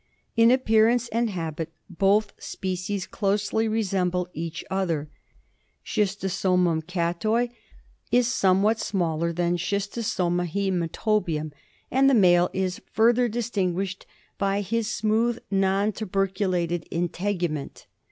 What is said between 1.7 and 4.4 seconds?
both species closely resemble